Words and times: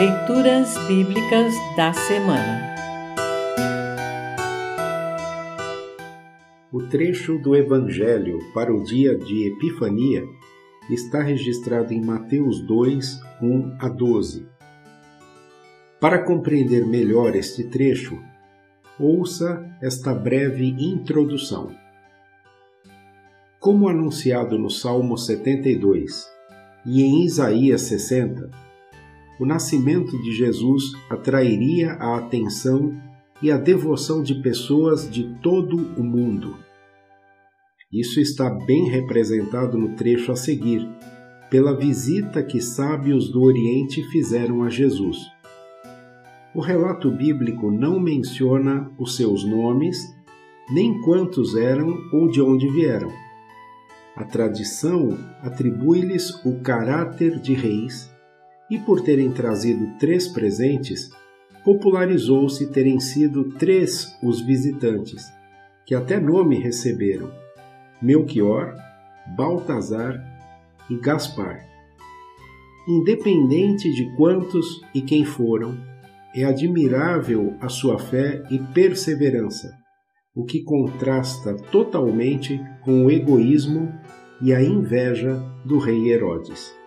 Leituras 0.00 0.78
Bíblicas 0.88 1.52
da 1.76 1.92
Semana 1.92 2.74
O 6.72 6.80
trecho 6.88 7.36
do 7.36 7.54
Evangelho 7.54 8.38
para 8.54 8.74
o 8.74 8.82
dia 8.82 9.14
de 9.14 9.48
Epifania 9.48 10.24
está 10.88 11.20
registrado 11.22 11.92
em 11.92 12.00
Mateus 12.02 12.62
2, 12.62 13.20
1 13.42 13.76
a 13.78 13.90
12. 13.90 14.46
Para 16.00 16.24
compreender 16.24 16.86
melhor 16.86 17.36
este 17.36 17.64
trecho, 17.64 18.18
ouça 18.98 19.70
esta 19.82 20.14
breve 20.14 20.64
introdução. 20.78 21.76
Como 23.58 23.86
anunciado 23.86 24.58
no 24.58 24.70
Salmo 24.70 25.18
72 25.18 26.26
e 26.86 27.02
em 27.02 27.22
Isaías 27.26 27.82
60, 27.82 28.69
o 29.40 29.46
nascimento 29.46 30.20
de 30.20 30.32
Jesus 30.32 30.92
atrairia 31.08 31.92
a 31.92 32.18
atenção 32.18 32.94
e 33.42 33.50
a 33.50 33.56
devoção 33.56 34.22
de 34.22 34.34
pessoas 34.42 35.10
de 35.10 35.34
todo 35.42 35.78
o 35.98 36.04
mundo. 36.04 36.58
Isso 37.90 38.20
está 38.20 38.50
bem 38.50 38.90
representado 38.90 39.78
no 39.78 39.96
trecho 39.96 40.30
a 40.30 40.36
seguir, 40.36 40.86
pela 41.48 41.74
visita 41.74 42.42
que 42.42 42.60
sábios 42.60 43.30
do 43.30 43.42
Oriente 43.42 44.02
fizeram 44.10 44.62
a 44.62 44.68
Jesus. 44.68 45.16
O 46.54 46.60
relato 46.60 47.10
bíblico 47.10 47.70
não 47.70 47.98
menciona 47.98 48.90
os 48.98 49.16
seus 49.16 49.42
nomes, 49.42 50.14
nem 50.70 51.00
quantos 51.00 51.56
eram 51.56 51.96
ou 52.12 52.28
de 52.28 52.42
onde 52.42 52.68
vieram. 52.68 53.10
A 54.14 54.22
tradição 54.22 55.16
atribui-lhes 55.40 56.44
o 56.44 56.60
caráter 56.60 57.40
de 57.40 57.54
reis 57.54 58.09
e 58.70 58.78
por 58.78 59.00
terem 59.00 59.32
trazido 59.32 59.98
três 59.98 60.28
presentes, 60.28 61.10
popularizou-se 61.64 62.70
terem 62.70 63.00
sido 63.00 63.50
três 63.58 64.16
os 64.22 64.40
visitantes, 64.40 65.30
que 65.84 65.94
até 65.94 66.20
nome 66.20 66.56
receberam: 66.58 67.30
Melchior, 68.00 68.74
Baltazar 69.36 70.24
e 70.88 70.96
Gaspar. 70.96 71.66
Independente 72.88 73.92
de 73.92 74.16
quantos 74.16 74.80
e 74.94 75.02
quem 75.02 75.24
foram, 75.24 75.76
é 76.34 76.44
admirável 76.44 77.54
a 77.60 77.68
sua 77.68 77.98
fé 77.98 78.42
e 78.50 78.58
perseverança, 78.58 79.76
o 80.34 80.44
que 80.44 80.62
contrasta 80.62 81.54
totalmente 81.70 82.60
com 82.82 83.04
o 83.04 83.10
egoísmo 83.10 83.92
e 84.40 84.54
a 84.54 84.62
inveja 84.62 85.34
do 85.64 85.78
rei 85.78 86.10
Herodes. 86.10 86.79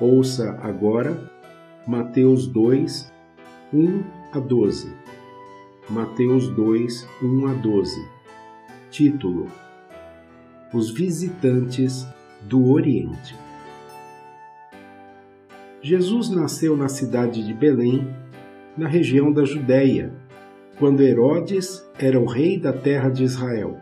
Ouça 0.00 0.58
agora 0.62 1.30
Mateus 1.86 2.46
2, 2.46 3.12
1 3.72 4.04
a 4.32 4.38
12. 4.40 4.92
Mateus 5.90 6.48
2, 6.48 7.08
1 7.22 7.46
a 7.46 7.54
12. 7.54 8.08
Título: 8.90 9.48
Os 10.72 10.90
visitantes 10.90 12.06
do 12.40 12.70
Oriente. 12.70 13.36
Jesus 15.82 16.30
nasceu 16.30 16.76
na 16.76 16.88
cidade 16.88 17.44
de 17.44 17.52
Belém, 17.52 18.08
na 18.76 18.88
região 18.88 19.32
da 19.32 19.44
Judéia, 19.44 20.12
quando 20.78 21.02
Herodes 21.02 21.84
era 21.98 22.18
o 22.18 22.24
rei 22.24 22.58
da 22.58 22.72
terra 22.72 23.08
de 23.08 23.24
Israel. 23.24 23.78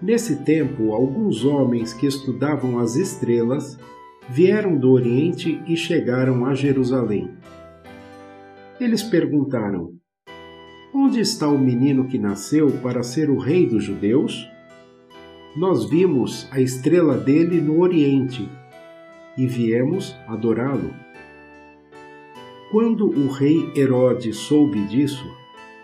Nesse 0.00 0.36
tempo, 0.44 0.92
alguns 0.92 1.44
homens 1.44 1.92
que 1.92 2.06
estudavam 2.06 2.78
as 2.78 2.94
estrelas 2.96 3.78
vieram 4.28 4.76
do 4.76 4.90
Oriente 4.90 5.60
e 5.66 5.76
chegaram 5.76 6.46
a 6.46 6.54
Jerusalém. 6.54 7.30
Eles 8.80 9.02
perguntaram: 9.02 9.92
Onde 10.92 11.20
está 11.20 11.48
o 11.48 11.58
menino 11.58 12.06
que 12.06 12.18
nasceu 12.18 12.70
para 12.82 13.02
ser 13.02 13.30
o 13.30 13.38
rei 13.38 13.66
dos 13.66 13.84
judeus? 13.84 14.48
Nós 15.56 15.88
vimos 15.88 16.48
a 16.50 16.60
estrela 16.60 17.16
dele 17.16 17.60
no 17.60 17.80
Oriente 17.80 18.48
e 19.36 19.46
viemos 19.46 20.16
adorá-lo. 20.26 20.92
Quando 22.70 23.06
o 23.06 23.28
rei 23.28 23.70
Herodes 23.76 24.36
soube 24.36 24.84
disso, 24.86 25.24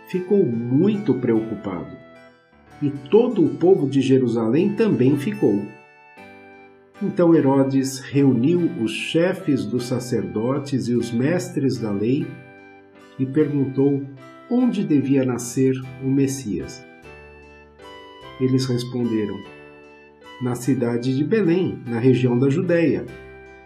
ficou 0.09 0.45
muito 0.45 1.15
preocupado. 1.15 1.97
E 2.83 2.91
todo 2.91 3.45
o 3.45 3.51
povo 3.51 3.89
de 3.89 4.01
Jerusalém 4.01 4.75
também 4.75 5.17
ficou. 5.17 5.63
Então 7.03 7.35
Herodes 7.35 7.99
reuniu 7.99 8.71
os 8.79 8.93
chefes 8.93 9.65
dos 9.65 9.85
sacerdotes 9.87 10.87
e 10.87 10.95
os 10.95 11.11
mestres 11.11 11.79
da 11.79 11.91
lei 11.91 12.27
e 13.19 13.25
perguntou 13.25 14.03
onde 14.51 14.85
devia 14.85 15.25
nascer 15.25 15.73
o 16.05 16.11
Messias. 16.11 16.85
Eles 18.39 18.67
responderam: 18.67 19.39
Na 20.43 20.55
cidade 20.55 21.17
de 21.17 21.25
Belém, 21.25 21.83
na 21.87 21.99
região 21.99 22.39
da 22.39 22.51
Judéia, 22.51 23.07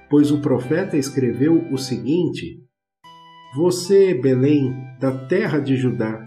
pois 0.09 0.31
o 0.31 0.41
profeta 0.41 0.97
escreveu 0.97 1.67
o 1.73 1.77
seguinte: 1.77 2.63
Você, 3.57 4.15
Belém, 4.15 4.77
da 5.01 5.11
terra 5.11 5.59
de 5.59 5.75
Judá, 5.75 6.25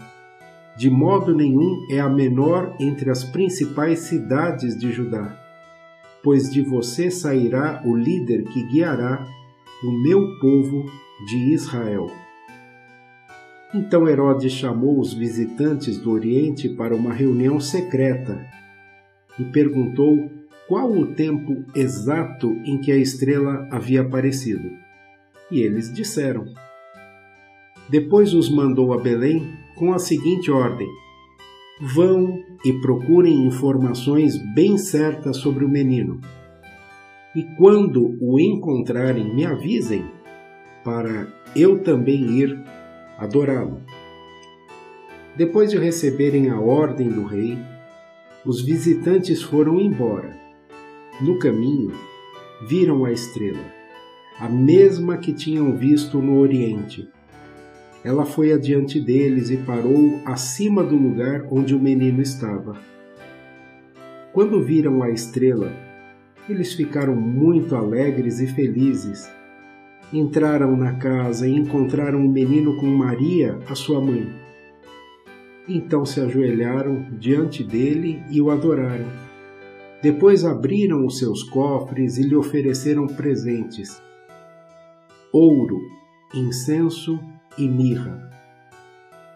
de 0.76 0.90
modo 0.90 1.34
nenhum 1.34 1.86
é 1.90 2.00
a 2.00 2.08
menor 2.08 2.76
entre 2.78 3.08
as 3.10 3.24
principais 3.24 4.00
cidades 4.00 4.78
de 4.78 4.92
Judá 4.92 5.37
pois 6.28 6.50
de 6.50 6.60
você 6.60 7.10
sairá 7.10 7.80
o 7.86 7.96
líder 7.96 8.44
que 8.44 8.62
guiará 8.64 9.26
o 9.82 9.90
meu 9.90 10.38
povo 10.38 10.84
de 11.26 11.54
Israel. 11.54 12.10
Então 13.74 14.06
Herodes 14.06 14.52
chamou 14.52 15.00
os 15.00 15.14
visitantes 15.14 15.96
do 15.96 16.10
Oriente 16.10 16.68
para 16.68 16.94
uma 16.94 17.14
reunião 17.14 17.58
secreta 17.58 18.46
e 19.40 19.44
perguntou 19.44 20.30
qual 20.68 20.92
o 20.92 21.14
tempo 21.14 21.64
exato 21.74 22.52
em 22.62 22.76
que 22.78 22.92
a 22.92 22.96
estrela 22.98 23.66
havia 23.70 24.02
aparecido. 24.02 24.70
E 25.50 25.60
eles 25.60 25.90
disseram. 25.90 26.44
Depois 27.88 28.34
os 28.34 28.50
mandou 28.50 28.92
a 28.92 28.98
Belém 28.98 29.50
com 29.76 29.94
a 29.94 29.98
seguinte 29.98 30.50
ordem: 30.50 30.88
Vão 31.80 32.42
e 32.64 32.72
procurem 32.72 33.46
informações 33.46 34.36
bem 34.52 34.76
certas 34.76 35.36
sobre 35.36 35.64
o 35.64 35.68
menino. 35.68 36.20
E 37.36 37.44
quando 37.56 38.16
o 38.20 38.40
encontrarem, 38.40 39.32
me 39.32 39.44
avisem, 39.44 40.04
para 40.82 41.28
eu 41.54 41.82
também 41.84 42.38
ir 42.38 42.58
adorá-lo. 43.16 43.80
Depois 45.36 45.70
de 45.70 45.78
receberem 45.78 46.50
a 46.50 46.60
ordem 46.60 47.08
do 47.08 47.24
rei, 47.24 47.56
os 48.44 48.60
visitantes 48.60 49.40
foram 49.40 49.80
embora. 49.80 50.36
No 51.20 51.38
caminho, 51.38 51.92
viram 52.66 53.04
a 53.04 53.12
estrela, 53.12 53.64
a 54.40 54.48
mesma 54.48 55.16
que 55.16 55.32
tinham 55.32 55.76
visto 55.76 56.18
no 56.18 56.40
Oriente 56.40 57.08
ela 58.08 58.24
foi 58.24 58.54
adiante 58.54 58.98
deles 58.98 59.50
e 59.50 59.58
parou 59.58 60.18
acima 60.24 60.82
do 60.82 60.96
lugar 60.96 61.46
onde 61.50 61.74
o 61.74 61.78
menino 61.78 62.22
estava. 62.22 62.74
Quando 64.32 64.64
viram 64.64 65.02
a 65.02 65.10
estrela, 65.10 65.70
eles 66.48 66.72
ficaram 66.72 67.14
muito 67.14 67.76
alegres 67.76 68.40
e 68.40 68.46
felizes. 68.46 69.30
Entraram 70.10 70.74
na 70.74 70.94
casa 70.94 71.46
e 71.46 71.54
encontraram 71.54 72.24
o 72.24 72.28
menino 72.30 72.78
com 72.78 72.86
Maria, 72.86 73.58
a 73.68 73.74
sua 73.74 74.00
mãe. 74.00 74.26
Então 75.68 76.06
se 76.06 76.18
ajoelharam 76.18 77.08
diante 77.18 77.62
dele 77.62 78.22
e 78.30 78.40
o 78.40 78.50
adoraram. 78.50 79.12
Depois 80.00 80.46
abriram 80.46 81.04
os 81.04 81.18
seus 81.18 81.42
cofres 81.42 82.16
e 82.16 82.22
lhe 82.22 82.34
ofereceram 82.34 83.06
presentes: 83.06 84.02
ouro, 85.30 85.78
incenso 86.34 87.20
e 87.58 87.68
mirra. 87.68 88.30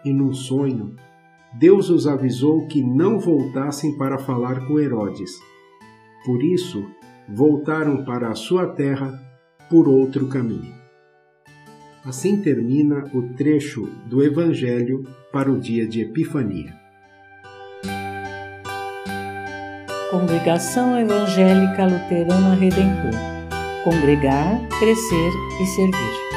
E 0.03 0.13
num 0.13 0.33
sonho, 0.33 0.95
Deus 1.53 1.89
os 1.89 2.07
avisou 2.07 2.67
que 2.67 2.83
não 2.83 3.19
voltassem 3.19 3.97
para 3.97 4.17
falar 4.17 4.65
com 4.67 4.79
Herodes. 4.79 5.31
Por 6.25 6.43
isso, 6.43 6.85
voltaram 7.29 8.03
para 8.03 8.29
a 8.29 8.35
sua 8.35 8.67
terra 8.67 9.21
por 9.69 9.87
outro 9.87 10.27
caminho. 10.27 10.73
Assim 12.05 12.41
termina 12.41 13.05
o 13.13 13.33
trecho 13.35 13.85
do 14.07 14.23
Evangelho 14.23 15.03
para 15.31 15.51
o 15.51 15.59
dia 15.59 15.87
de 15.87 16.01
Epifania. 16.01 16.73
Congregação 20.11 20.99
Evangélica 20.99 21.85
Luterana 21.85 22.55
Redentor 22.55 23.33
Congregar, 23.83 24.61
Crescer 24.79 25.31
e 25.61 25.65
Servir. 25.65 26.32